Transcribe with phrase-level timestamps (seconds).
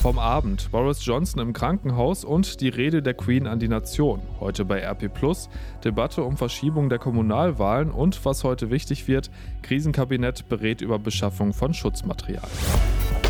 [0.00, 4.22] Vom Abend Boris Johnson im Krankenhaus und die Rede der Queen an die Nation.
[4.40, 5.50] Heute bei RP Plus
[5.84, 11.74] Debatte um Verschiebung der Kommunalwahlen und was heute wichtig wird, Krisenkabinett berät über Beschaffung von
[11.74, 12.48] Schutzmaterial.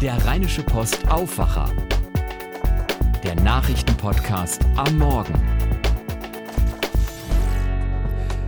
[0.01, 1.69] Der Rheinische Post Aufwacher.
[3.25, 5.35] Der Nachrichtenpodcast am Morgen.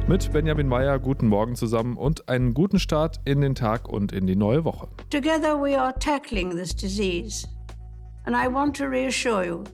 [0.06, 4.28] Mit Benjamin Meyer guten Morgen zusammen und einen guten Start in den Tag und in
[4.28, 4.86] die neue Woche.
[5.10, 7.48] Together we are tackling this disease.
[8.24, 9.64] And I want to reassure you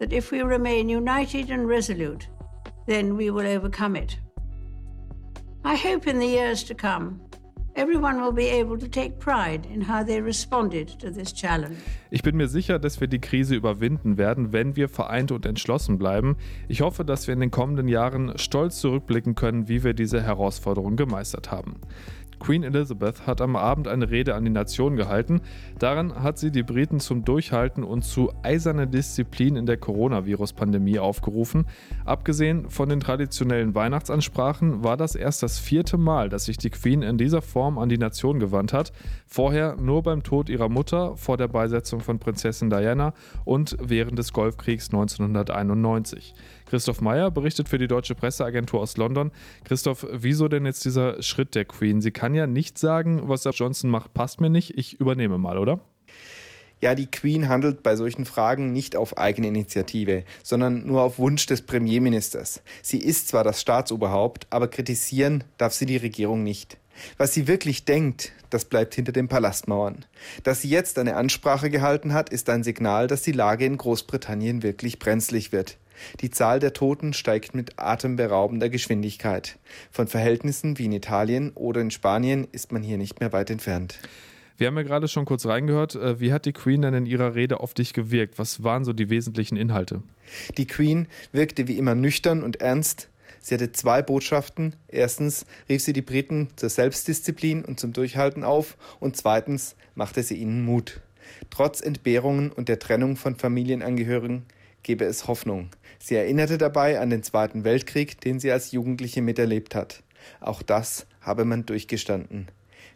[0.00, 2.28] that if we remain united and resolute,
[2.86, 4.18] then we will overcome it.
[5.64, 7.20] I hope in the years to come,
[7.76, 11.76] everyone will be able to take pride in how they responded to this challenge.
[12.10, 15.98] Ich bin mir sicher, dass wir die Krise überwinden werden, wenn wir vereint und entschlossen
[15.98, 16.36] bleiben.
[16.68, 20.96] Ich hoffe, dass wir in den kommenden Jahren stolz zurückblicken können, wie wir diese Herausforderung
[20.96, 21.76] gemeistert haben.
[22.42, 25.42] Queen Elizabeth hat am Abend eine Rede an die Nation gehalten.
[25.78, 31.66] Daran hat sie die Briten zum Durchhalten und zu eiserner Disziplin in der Coronavirus-Pandemie aufgerufen.
[32.04, 37.02] Abgesehen von den traditionellen Weihnachtsansprachen war das erst das vierte Mal, dass sich die Queen
[37.02, 38.92] in dieser Form an die Nation gewandt hat.
[39.28, 44.32] Vorher nur beim Tod ihrer Mutter, vor der Beisetzung von Prinzessin Diana und während des
[44.32, 46.34] Golfkriegs 1991.
[46.72, 49.30] Christoph Meyer berichtet für die Deutsche Presseagentur aus London.
[49.64, 52.00] Christoph, wieso denn jetzt dieser Schritt der Queen?
[52.00, 54.78] Sie kann ja nicht sagen, was der Johnson macht, passt mir nicht.
[54.78, 55.80] Ich übernehme mal, oder?
[56.80, 61.44] Ja, die Queen handelt bei solchen Fragen nicht auf eigene Initiative, sondern nur auf Wunsch
[61.44, 62.62] des Premierministers.
[62.80, 66.78] Sie ist zwar das Staatsoberhaupt, aber kritisieren darf sie die Regierung nicht.
[67.18, 70.06] Was sie wirklich denkt, das bleibt hinter den Palastmauern.
[70.42, 74.62] Dass sie jetzt eine Ansprache gehalten hat, ist ein Signal, dass die Lage in Großbritannien
[74.62, 75.76] wirklich brenzlig wird.
[76.20, 79.58] Die Zahl der Toten steigt mit atemberaubender Geschwindigkeit.
[79.90, 83.98] Von Verhältnissen wie in Italien oder in Spanien ist man hier nicht mehr weit entfernt.
[84.58, 85.94] Wir haben ja gerade schon kurz reingehört.
[85.94, 88.38] Äh, wie hat die Queen denn in ihrer Rede auf dich gewirkt?
[88.38, 90.02] Was waren so die wesentlichen Inhalte?
[90.56, 93.08] Die Queen wirkte wie immer nüchtern und ernst.
[93.40, 94.76] Sie hatte zwei Botschaften.
[94.86, 100.36] Erstens rief sie die Briten zur Selbstdisziplin und zum Durchhalten auf und zweitens machte sie
[100.36, 101.00] ihnen Mut.
[101.50, 104.44] Trotz Entbehrungen und der Trennung von Familienangehörigen
[104.82, 105.70] gebe es Hoffnung.
[105.98, 110.02] Sie erinnerte dabei an den Zweiten Weltkrieg, den sie als Jugendliche miterlebt hat.
[110.40, 112.48] Auch das habe man durchgestanden.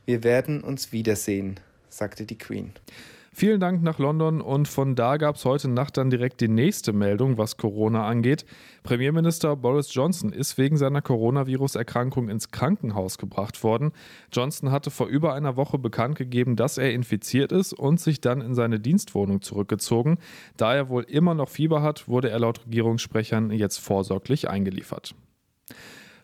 [0.05, 2.73] Wir werden uns wiedersehen, sagte die Queen.
[3.39, 6.95] Vielen Dank nach London und von da gab es heute Nacht dann direkt die nächste
[6.95, 8.47] Meldung, was Corona angeht.
[8.83, 13.93] Premierminister Boris Johnson ist wegen seiner Coronavirus-Erkrankung ins Krankenhaus gebracht worden.
[14.33, 18.41] Johnson hatte vor über einer Woche bekannt gegeben, dass er infiziert ist und sich dann
[18.41, 20.17] in seine Dienstwohnung zurückgezogen.
[20.57, 25.15] Da er wohl immer noch Fieber hat, wurde er laut Regierungssprechern jetzt vorsorglich eingeliefert.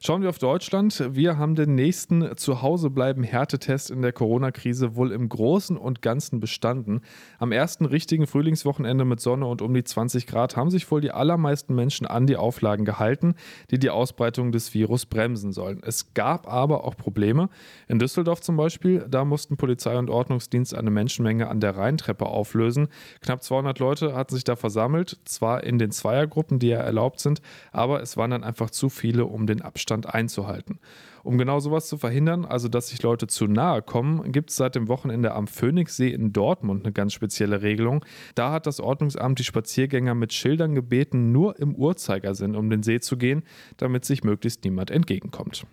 [0.05, 1.01] Schauen wir auf Deutschland.
[1.13, 7.03] Wir haben den nächsten Zuhausebleiben Härtetest in der Corona-Krise wohl im Großen und Ganzen bestanden.
[7.39, 11.13] Am ersten richtigen Frühlingswochenende mit Sonne und um die 20 Grad haben sich wohl die
[11.13, 13.37] allermeisten Menschen an die Auflagen gehalten,
[13.71, 15.81] die die Ausbreitung des Virus bremsen sollen.
[15.85, 17.49] Es gab aber auch Probleme.
[17.87, 22.89] In Düsseldorf zum Beispiel, da mussten Polizei und Ordnungsdienst eine Menschenmenge an der Rheintreppe auflösen.
[23.21, 27.41] Knapp 200 Leute hatten sich da versammelt, zwar in den Zweiergruppen, die ja erlaubt sind,
[27.71, 30.79] aber es waren dann einfach zu viele, um den Abstand Abstand einzuhalten.
[31.23, 34.75] Um genau sowas zu verhindern, also dass sich Leute zu nahe kommen, gibt es seit
[34.75, 38.05] dem Wochenende am Phoenixsee in Dortmund eine ganz spezielle Regelung.
[38.35, 43.01] Da hat das Ordnungsamt die Spaziergänger mit Schildern gebeten, nur im Uhrzeigersinn um den See
[43.01, 43.43] zu gehen,
[43.77, 45.65] damit sich möglichst niemand entgegenkommt.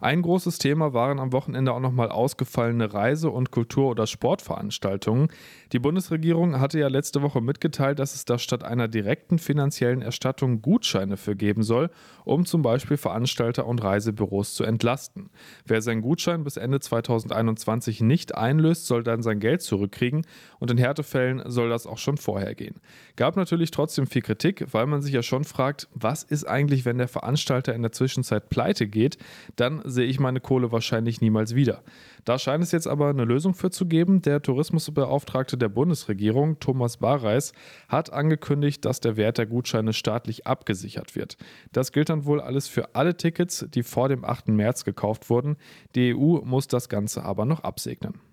[0.00, 5.28] Ein großes Thema waren am Wochenende auch nochmal ausgefallene Reise- und Kultur- oder Sportveranstaltungen.
[5.72, 10.62] Die Bundesregierung hatte ja letzte Woche mitgeteilt, dass es da statt einer direkten finanziellen Erstattung
[10.62, 11.90] Gutscheine für geben soll,
[12.24, 15.30] um zum Beispiel Veranstalter und Reisebüros zu entlasten.
[15.66, 20.24] Wer seinen Gutschein bis Ende 2021 nicht einlöst, soll dann sein Geld zurückkriegen
[20.60, 22.76] und in Härtefällen soll das auch schon vorher gehen.
[23.16, 26.98] Gab natürlich trotzdem viel Kritik, weil man sich ja schon fragt, was ist eigentlich, wenn
[26.98, 29.18] der Veranstalter in der Zwischenzeit pleite geht?
[29.56, 31.82] Dann sehe ich meine Kohle wahrscheinlich niemals wieder.
[32.24, 34.22] Da scheint es jetzt aber eine Lösung für zu geben.
[34.22, 37.52] Der Tourismusbeauftragte der Bundesregierung, Thomas Barreis,
[37.88, 41.36] hat angekündigt, dass der Wert der Gutscheine staatlich abgesichert wird.
[41.72, 44.48] Das gilt dann wohl alles für alle Tickets, die vor dem 8.
[44.48, 45.56] März gekauft wurden.
[45.94, 48.27] Die EU muss das Ganze aber noch absegnen.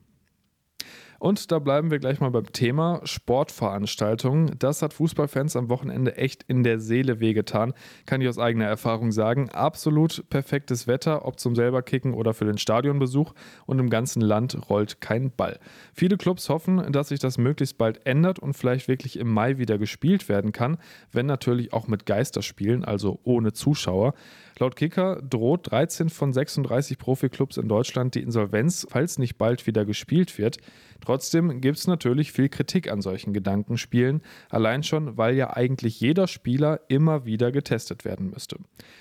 [1.20, 4.56] Und da bleiben wir gleich mal beim Thema Sportveranstaltungen.
[4.60, 7.74] Das hat Fußballfans am Wochenende echt in der Seele wehgetan,
[8.06, 9.50] kann ich aus eigener Erfahrung sagen.
[9.50, 13.34] Absolut perfektes Wetter, ob zum selber kicken oder für den Stadionbesuch
[13.66, 15.60] und im ganzen Land rollt kein Ball.
[15.94, 19.78] Viele Clubs hoffen, dass sich das möglichst bald ändert und vielleicht wirklich im Mai wieder
[19.78, 20.78] gespielt werden kann,
[21.12, 24.14] wenn natürlich auch mit Geisterspielen, also ohne Zuschauer.
[24.58, 29.84] Laut Kicker droht 13 von 36 Profiklubs in Deutschland die Insolvenz, falls nicht bald wieder
[29.84, 30.60] gespielt wird.
[31.02, 36.28] Trotzdem gibt es natürlich viel Kritik an solchen Gedankenspielen, allein schon, weil ja eigentlich jeder
[36.28, 38.58] Spieler immer wieder getestet werden müsste.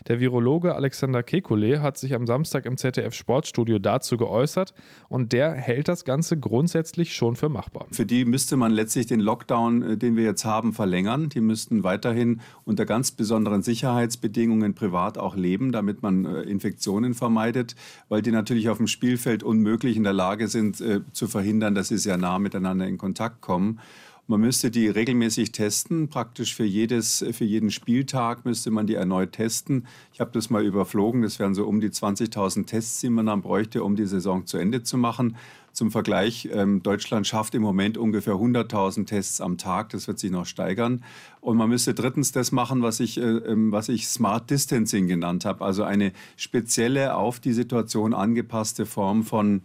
[0.08, 4.74] Der Virologe Alexander Kekulé hat sich am Samstag im ZDF Sportstudio dazu geäußert
[5.08, 7.86] und der hält das Ganze grundsätzlich schon für machbar.
[7.92, 11.28] Für die müsste man letztlich den Lockdown, äh, den wir jetzt haben, verlängern.
[11.28, 17.76] Die müssten weiterhin unter ganz besonderen Sicherheitsbedingungen privat auch leben, damit man äh, Infektionen vermeidet,
[18.08, 21.88] weil die natürlich auf dem Spielfeld unmöglich in der Lage sind äh, zu verhindern, dass
[21.88, 23.80] sie sehr nah miteinander in Kontakt kommen.
[24.26, 29.32] Man müsste die regelmäßig testen, praktisch für, jedes, für jeden Spieltag müsste man die erneut
[29.32, 29.86] testen.
[30.14, 33.42] Ich habe das mal überflogen, das wären so um die 20.000 Tests, die man dann
[33.42, 35.36] bräuchte, um die Saison zu Ende zu machen.
[35.74, 39.90] Zum Vergleich, ähm, Deutschland schafft im Moment ungefähr 100.000 Tests am Tag.
[39.90, 41.02] Das wird sich noch steigern.
[41.40, 45.44] Und man müsste drittens das machen, was ich, äh, ähm, was ich Smart Distancing genannt
[45.44, 45.64] habe.
[45.64, 49.62] Also eine spezielle, auf die Situation angepasste Form von,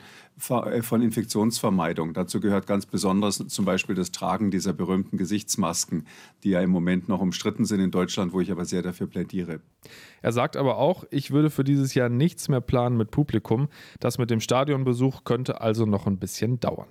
[0.49, 2.13] äh, von Infektionsvermeidung.
[2.13, 6.05] Dazu gehört ganz besonders zum Beispiel das Tragen dieser berühmten Gesichtsmasken,
[6.43, 9.61] die ja im Moment noch umstritten sind in Deutschland, wo ich aber sehr dafür plädiere.
[10.21, 13.69] Er sagt aber auch, ich würde für dieses Jahr nichts mehr planen mit Publikum.
[13.99, 16.87] Das mit dem Stadionbesuch könnte also noch ein bisschen dauern.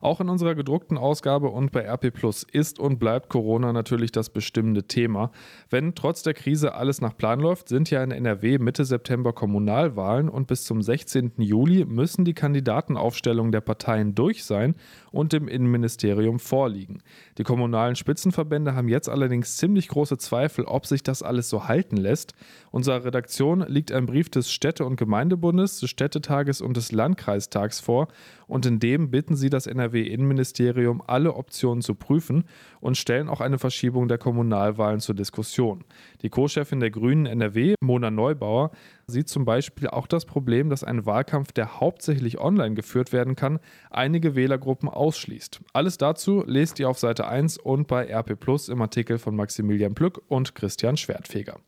[0.00, 4.30] Auch in unserer gedruckten Ausgabe und bei RP Plus ist und bleibt Corona natürlich das
[4.30, 5.30] bestimmende Thema.
[5.70, 10.28] Wenn trotz der Krise alles nach Plan läuft, sind ja in NRW Mitte September Kommunalwahlen
[10.28, 11.32] und bis zum 16.
[11.38, 14.74] Juli müssen die Kandidatenaufstellungen der Parteien durch sein
[15.10, 17.02] und dem Innenministerium vorliegen.
[17.38, 21.96] Die kommunalen Spitzenverbände haben jetzt allerdings ziemlich große Zweifel, ob sich das alles so halten
[21.96, 22.34] lässt.
[22.70, 28.08] Unserer Redaktion liegt ein Brief des Städte- und Gemeindebundes, des Städtetages und des Landkreistags vor
[28.46, 32.44] und in dem bitten sie das NRW-Innenministerium, alle Optionen zu prüfen
[32.80, 35.84] und stellen auch eine Verschiebung der Kommunalwahlen zur Diskussion.
[36.22, 38.70] Die Co-Chefin der Grünen NRW, Mona Neubauer,
[39.06, 43.58] sieht zum Beispiel auch das Problem, dass ein Wahlkampf, der hauptsächlich online geführt werden kann,
[43.90, 45.60] einige Wählergruppen ausschließt.
[45.72, 49.94] Alles dazu lest ihr auf Seite 1 und bei RP Plus im Artikel von Maximilian
[49.94, 51.58] Plück und Christian Schwertfeger.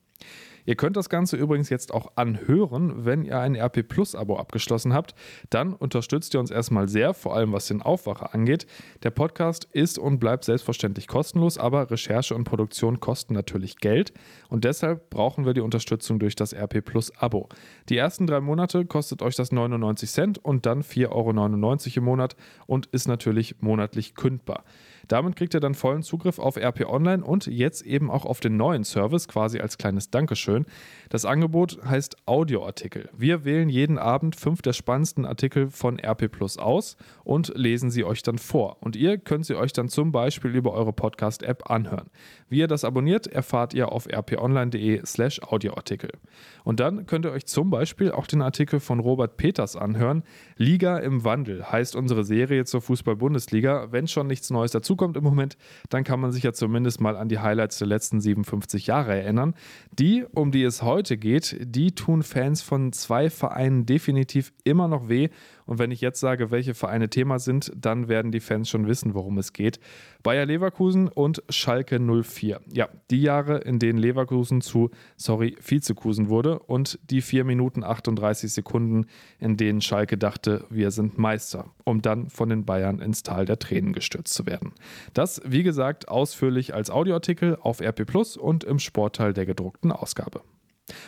[0.68, 4.92] Ihr könnt das Ganze übrigens jetzt auch anhören, wenn ihr ein RP Plus Abo abgeschlossen
[4.92, 5.14] habt.
[5.48, 8.66] Dann unterstützt ihr uns erstmal sehr, vor allem was den Aufwacher angeht.
[9.02, 14.12] Der Podcast ist und bleibt selbstverständlich kostenlos, aber Recherche und Produktion kosten natürlich Geld
[14.50, 17.48] und deshalb brauchen wir die Unterstützung durch das RP Plus Abo.
[17.88, 22.36] Die ersten drei Monate kostet euch das 99 Cent und dann 4,99 Euro im Monat
[22.66, 24.64] und ist natürlich monatlich kündbar.
[25.08, 28.56] Damit kriegt ihr dann vollen Zugriff auf RP Online und jetzt eben auch auf den
[28.56, 30.66] neuen Service, quasi als kleines Dankeschön.
[31.08, 33.08] Das Angebot heißt Audioartikel.
[33.16, 38.04] Wir wählen jeden Abend fünf der spannendsten Artikel von RP Plus aus und lesen sie
[38.04, 38.76] euch dann vor.
[38.80, 42.10] Und ihr könnt sie euch dann zum Beispiel über eure Podcast-App anhören.
[42.48, 46.10] Wie ihr das abonniert, erfahrt ihr auf rponline.de slash Audioartikel.
[46.64, 50.22] Und dann könnt ihr euch zum Beispiel auch den Artikel von Robert Peters anhören.
[50.56, 53.90] Liga im Wandel heißt unsere Serie zur Fußball-Bundesliga.
[53.90, 55.56] Wenn schon nichts Neues dazukommt im Moment,
[55.88, 59.54] dann kann man sich ja zumindest mal an die Highlights der letzten 57 Jahre erinnern.
[59.92, 65.08] Die, um die es heute geht, die tun Fans von zwei Vereinen definitiv immer noch
[65.08, 65.28] weh
[65.68, 69.12] und wenn ich jetzt sage, welche Vereine Thema sind, dann werden die Fans schon wissen,
[69.12, 69.78] worum es geht.
[70.22, 72.60] Bayer Leverkusen und Schalke 04.
[72.72, 78.50] Ja, die Jahre, in denen Leverkusen zu, sorry, Vizekusen wurde und die 4 Minuten 38
[78.50, 79.06] Sekunden,
[79.38, 83.58] in denen Schalke dachte, wir sind Meister, um dann von den Bayern ins Tal der
[83.58, 84.72] Tränen gestürzt zu werden.
[85.12, 90.40] Das, wie gesagt, ausführlich als Audioartikel auf RP Plus und im Sportteil der gedruckten Ausgabe.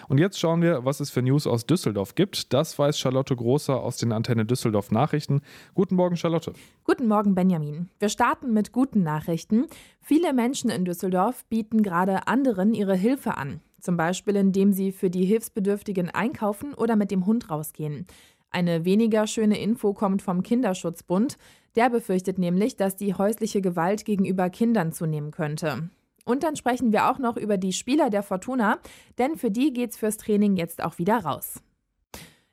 [0.09, 2.53] Und jetzt schauen wir, was es für News aus Düsseldorf gibt.
[2.53, 5.43] Das weiß Charlotte Großer aus den Antenne Düsseldorf Nachrichten.
[5.75, 6.53] Guten Morgen, Charlotte.
[6.85, 7.89] Guten Morgen, Benjamin.
[7.99, 9.67] Wir starten mit guten Nachrichten.
[10.01, 13.61] Viele Menschen in Düsseldorf bieten gerade anderen ihre Hilfe an.
[13.81, 18.07] Zum Beispiel, indem sie für die Hilfsbedürftigen einkaufen oder mit dem Hund rausgehen.
[18.51, 21.39] Eine weniger schöne Info kommt vom Kinderschutzbund.
[21.77, 25.89] Der befürchtet nämlich, dass die häusliche Gewalt gegenüber Kindern zunehmen könnte.
[26.25, 28.79] Und dann sprechen wir auch noch über die Spieler der Fortuna,
[29.19, 31.63] denn für die geht's fürs Training jetzt auch wieder raus.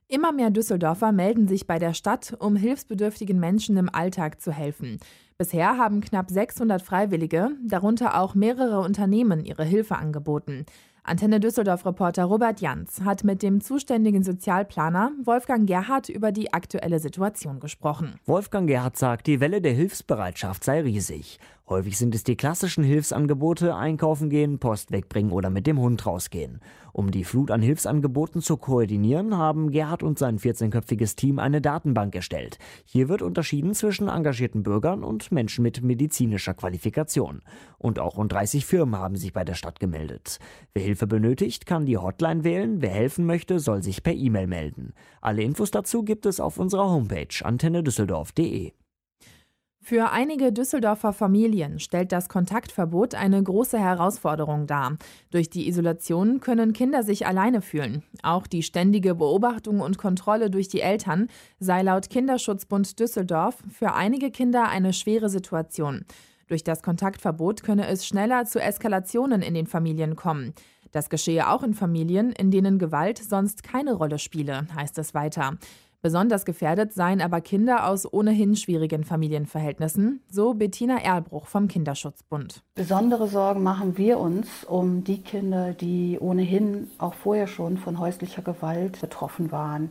[0.10, 5.00] Immer mehr Düsseldorfer melden sich bei der Stadt, um hilfsbedürftigen Menschen im Alltag zu helfen.
[5.38, 10.66] Bisher haben knapp 600 Freiwillige, darunter auch mehrere Unternehmen, ihre Hilfe angeboten.
[11.04, 17.60] Antenne Düsseldorf-Reporter Robert Janz hat mit dem zuständigen Sozialplaner Wolfgang Gerhardt über die aktuelle Situation
[17.60, 18.16] gesprochen.
[18.26, 21.40] Wolfgang Gerhardt sagt, die Welle der Hilfsbereitschaft sei riesig.
[21.70, 26.62] Häufig sind es die klassischen Hilfsangebote, einkaufen gehen, Post wegbringen oder mit dem Hund rausgehen.
[26.94, 32.16] Um die Flut an Hilfsangeboten zu koordinieren, haben Gerhard und sein 14-köpfiges Team eine Datenbank
[32.16, 32.58] erstellt.
[32.86, 37.42] Hier wird unterschieden zwischen engagierten Bürgern und Menschen mit medizinischer Qualifikation.
[37.78, 40.40] Und auch rund 30 Firmen haben sich bei der Stadt gemeldet.
[40.74, 42.82] Wer Hilfe benötigt, kann die Hotline wählen.
[42.82, 44.94] Wer helfen möchte, soll sich per E-Mail melden.
[45.20, 48.72] Alle Infos dazu gibt es auf unserer Homepage antennedüsseldorf.de.
[49.90, 54.98] Für einige Düsseldorfer Familien stellt das Kontaktverbot eine große Herausforderung dar.
[55.32, 58.04] Durch die Isolation können Kinder sich alleine fühlen.
[58.22, 61.30] Auch die ständige Beobachtung und Kontrolle durch die Eltern
[61.62, 66.04] sei laut Kinderschutzbund Düsseldorf für einige Kinder eine schwere Situation.
[66.50, 70.54] Durch das Kontaktverbot könne es schneller zu Eskalationen in den Familien kommen.
[70.92, 75.58] Das geschehe auch in Familien, in denen Gewalt sonst keine Rolle spiele, heißt es weiter.
[76.08, 82.64] Besonders gefährdet seien aber Kinder aus ohnehin schwierigen Familienverhältnissen, so Bettina Erlbruch vom Kinderschutzbund.
[82.76, 88.42] Besondere Sorgen machen wir uns um die Kinder, die ohnehin auch vorher schon von häuslicher
[88.42, 89.90] Gewalt betroffen waren.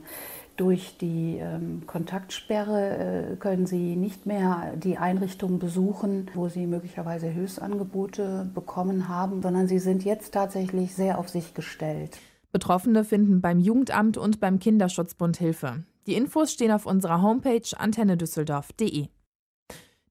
[0.56, 7.26] Durch die ähm, Kontaktsperre äh, können sie nicht mehr die Einrichtungen besuchen, wo sie möglicherweise
[7.26, 12.16] Hilfsangebote bekommen haben, sondern sie sind jetzt tatsächlich sehr auf sich gestellt.
[12.52, 15.84] Betroffene finden beim Jugendamt und beim Kinderschutzbund Hilfe.
[16.06, 19.08] Die Infos stehen auf unserer Homepage antennedüsseldorf.de.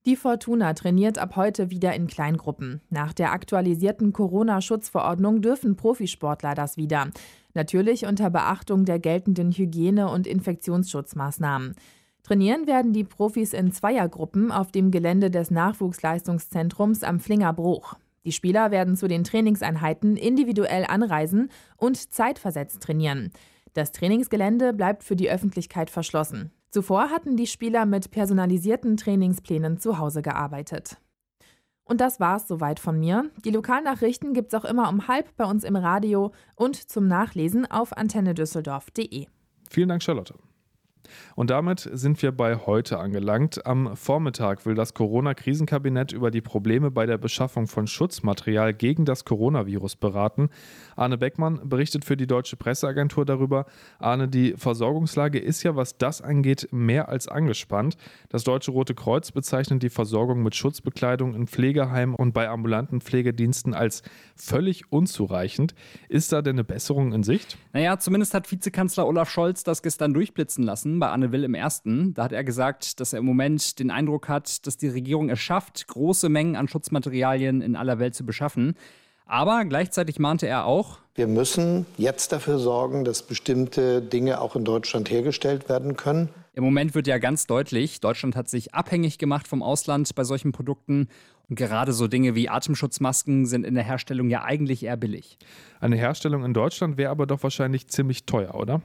[0.05, 2.81] Die Fortuna trainiert ab heute wieder in Kleingruppen.
[2.89, 7.09] Nach der aktualisierten Corona-Schutzverordnung dürfen Profisportler das wieder.
[7.55, 11.75] Natürlich unter Beachtung der geltenden Hygiene- und Infektionsschutzmaßnahmen.
[12.21, 17.95] Trainieren werden die Profis in Zweiergruppen auf dem Gelände des Nachwuchsleistungszentrums am Flingerbruch.
[18.25, 23.31] Die Spieler werden zu den Trainingseinheiten individuell anreisen und zeitversetzt trainieren.
[23.75, 26.51] Das Trainingsgelände bleibt für die Öffentlichkeit verschlossen.
[26.71, 30.97] Zuvor hatten die Spieler mit personalisierten Trainingsplänen zu Hause gearbeitet.
[31.83, 33.29] Und das war's soweit von mir.
[33.43, 37.95] Die Lokalnachrichten gibt's auch immer um halb bei uns im Radio und zum Nachlesen auf
[37.95, 39.27] antennedüsseldorf.de.
[39.69, 40.35] Vielen Dank, Charlotte.
[41.35, 43.65] Und damit sind wir bei heute angelangt.
[43.65, 49.25] Am Vormittag will das Corona-Krisenkabinett über die Probleme bei der Beschaffung von Schutzmaterial gegen das
[49.25, 50.49] Coronavirus beraten.
[50.95, 53.65] Arne Beckmann berichtet für die Deutsche Presseagentur darüber.
[53.99, 57.97] Arne, die Versorgungslage ist ja, was das angeht, mehr als angespannt.
[58.29, 63.73] Das Deutsche Rote Kreuz bezeichnet die Versorgung mit Schutzbekleidung in Pflegeheimen und bei ambulanten Pflegediensten
[63.73, 64.01] als
[64.35, 65.75] völlig unzureichend.
[66.09, 67.57] Ist da denn eine Besserung in Sicht?
[67.73, 72.13] Naja, zumindest hat Vizekanzler Olaf Scholz das gestern durchblitzen lassen bei Anne Will im ersten.
[72.13, 75.39] Da hat er gesagt, dass er im Moment den Eindruck hat, dass die Regierung es
[75.39, 78.75] schafft, große Mengen an Schutzmaterialien in aller Welt zu beschaffen.
[79.25, 84.65] Aber gleichzeitig mahnte er auch, wir müssen jetzt dafür sorgen, dass bestimmte Dinge auch in
[84.65, 86.29] Deutschland hergestellt werden können.
[86.53, 90.51] Im Moment wird ja ganz deutlich, Deutschland hat sich abhängig gemacht vom Ausland bei solchen
[90.51, 91.07] Produkten.
[91.47, 95.37] Und gerade so Dinge wie Atemschutzmasken sind in der Herstellung ja eigentlich eher billig.
[95.79, 98.81] Eine Herstellung in Deutschland wäre aber doch wahrscheinlich ziemlich teuer, oder?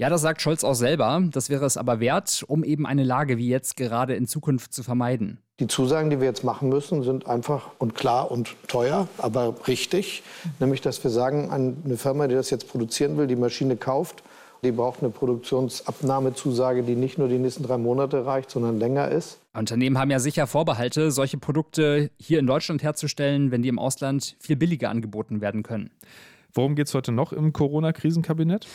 [0.00, 1.20] Ja, das sagt Scholz auch selber.
[1.32, 4.84] Das wäre es aber wert, um eben eine Lage wie jetzt gerade in Zukunft zu
[4.84, 5.40] vermeiden.
[5.58, 10.22] Die Zusagen, die wir jetzt machen müssen, sind einfach und klar und teuer, aber richtig.
[10.60, 14.22] Nämlich, dass wir sagen, eine Firma, die das jetzt produzieren will, die Maschine kauft,
[14.62, 19.40] die braucht eine Produktionsabnahmezusage, die nicht nur die nächsten drei Monate reicht, sondern länger ist.
[19.52, 24.36] Unternehmen haben ja sicher Vorbehalte, solche Produkte hier in Deutschland herzustellen, wenn die im Ausland
[24.38, 25.90] viel billiger angeboten werden können.
[26.54, 28.68] Worum geht es heute noch im Corona-Krisenkabinett?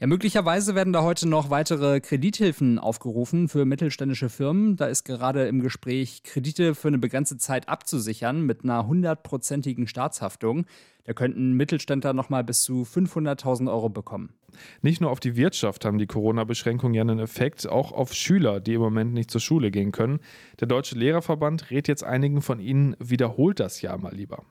[0.00, 4.76] Ja, möglicherweise werden da heute noch weitere Kredithilfen aufgerufen für mittelständische Firmen.
[4.76, 10.66] Da ist gerade im Gespräch, Kredite für eine begrenzte Zeit abzusichern mit einer hundertprozentigen Staatshaftung.
[11.02, 14.34] Da könnten Mittelständler nochmal bis zu 500.000 Euro bekommen.
[14.82, 18.74] Nicht nur auf die Wirtschaft haben die Corona-Beschränkungen ja einen Effekt, auch auf Schüler, die
[18.74, 20.20] im Moment nicht zur Schule gehen können.
[20.60, 24.44] Der Deutsche Lehrerverband rät jetzt einigen von ihnen, wiederholt das Jahr mal lieber.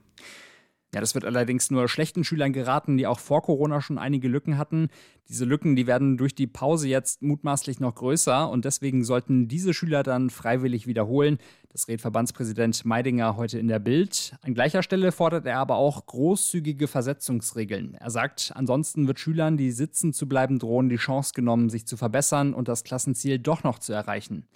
[0.94, 4.58] Ja, das wird allerdings nur schlechten Schülern geraten, die auch vor Corona schon einige Lücken
[4.58, 4.88] hatten.
[5.28, 9.74] Diese Lücken, die werden durch die Pause jetzt mutmaßlich noch größer und deswegen sollten diese
[9.74, 11.40] Schüler dann freiwillig wiederholen.
[11.74, 14.38] Das rät Verbandspräsident Meidinger heute in der Bild.
[14.42, 17.96] An gleicher Stelle fordert er aber auch großzügige Versetzungsregeln.
[17.96, 21.98] Er sagt, ansonsten wird Schülern, die sitzen zu bleiben drohen, die Chance genommen, sich zu
[21.98, 24.48] verbessern und das Klassenziel doch noch zu erreichen.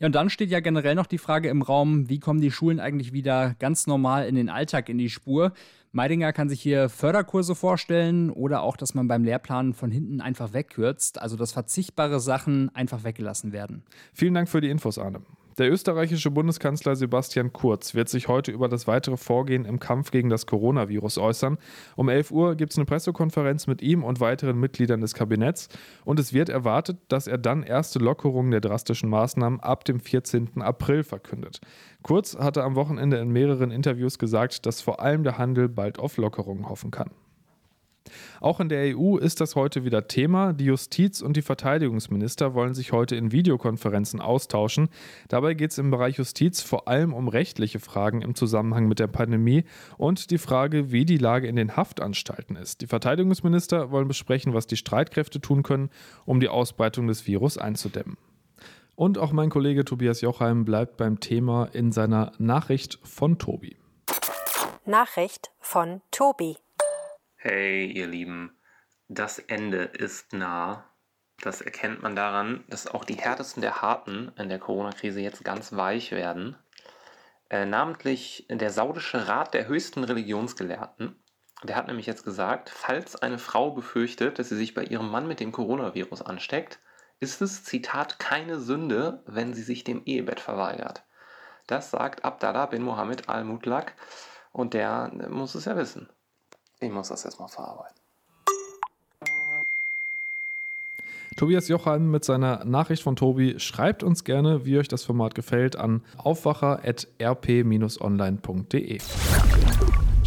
[0.00, 2.78] Ja, und dann steht ja generell noch die Frage im Raum, wie kommen die Schulen
[2.78, 5.52] eigentlich wieder ganz normal in den Alltag, in die Spur?
[5.90, 10.52] Meidinger kann sich hier Förderkurse vorstellen oder auch, dass man beim Lehrplan von hinten einfach
[10.52, 13.82] wegkürzt, also dass verzichtbare Sachen einfach weggelassen werden.
[14.12, 15.22] Vielen Dank für die Infos, Arne.
[15.58, 20.28] Der österreichische Bundeskanzler Sebastian Kurz wird sich heute über das weitere Vorgehen im Kampf gegen
[20.28, 21.58] das Coronavirus äußern.
[21.96, 25.68] Um 11 Uhr gibt es eine Pressekonferenz mit ihm und weiteren Mitgliedern des Kabinetts
[26.04, 30.62] und es wird erwartet, dass er dann erste Lockerungen der drastischen Maßnahmen ab dem 14.
[30.62, 31.60] April verkündet.
[32.02, 36.18] Kurz hatte am Wochenende in mehreren Interviews gesagt, dass vor allem der Handel bald auf
[36.18, 37.10] Lockerungen hoffen kann.
[38.40, 40.52] Auch in der EU ist das heute wieder Thema.
[40.52, 44.88] Die Justiz- und die Verteidigungsminister wollen sich heute in Videokonferenzen austauschen.
[45.28, 49.06] Dabei geht es im Bereich Justiz vor allem um rechtliche Fragen im Zusammenhang mit der
[49.06, 49.64] Pandemie
[49.96, 52.80] und die Frage, wie die Lage in den Haftanstalten ist.
[52.80, 55.90] Die Verteidigungsminister wollen besprechen, was die Streitkräfte tun können,
[56.24, 58.16] um die Ausbreitung des Virus einzudämmen.
[58.98, 63.76] Und auch mein Kollege Tobias Jochheim bleibt beim Thema in seiner Nachricht von Tobi.
[64.84, 66.56] Nachricht von Tobi.
[67.40, 68.58] Hey, ihr Lieben,
[69.06, 70.90] das Ende ist nah.
[71.40, 75.72] Das erkennt man daran, dass auch die härtesten der Harten in der Corona-Krise jetzt ganz
[75.72, 76.56] weich werden.
[77.48, 81.14] Äh, namentlich der saudische Rat der höchsten Religionsgelehrten.
[81.62, 85.28] Der hat nämlich jetzt gesagt, falls eine Frau befürchtet, dass sie sich bei ihrem Mann
[85.28, 86.80] mit dem Coronavirus ansteckt,
[87.20, 91.04] ist es, Zitat, keine Sünde, wenn sie sich dem Ehebett verweigert.
[91.68, 93.94] Das sagt Abdallah bin Mohammed al-Mutlaq
[94.50, 96.08] und der muss es ja wissen.
[96.80, 97.94] Ich muss das jetzt mal verarbeiten.
[101.36, 103.60] Tobias Jochheim mit seiner Nachricht von Tobi.
[103.60, 108.98] Schreibt uns gerne, wie euch das Format gefällt, an aufwacher.rp-online.de.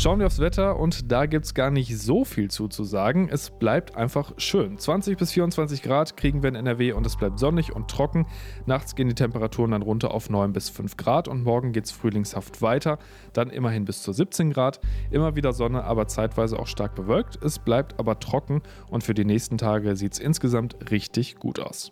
[0.01, 3.29] Schauen wir aufs Wetter und da gibt es gar nicht so viel zuzusagen.
[3.29, 4.79] Es bleibt einfach schön.
[4.79, 8.25] 20 bis 24 Grad kriegen wir in NRW und es bleibt sonnig und trocken.
[8.65, 11.91] Nachts gehen die Temperaturen dann runter auf 9 bis 5 Grad und morgen geht es
[11.91, 12.97] frühlingshaft weiter.
[13.33, 14.79] Dann immerhin bis zu 17 Grad.
[15.11, 17.37] Immer wieder Sonne, aber zeitweise auch stark bewölkt.
[17.43, 21.91] Es bleibt aber trocken und für die nächsten Tage sieht es insgesamt richtig gut aus.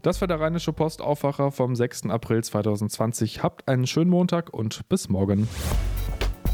[0.00, 2.06] Das war der Rheinische Post Aufwacher vom 6.
[2.06, 3.42] April 2020.
[3.42, 5.46] Habt einen schönen Montag und bis morgen.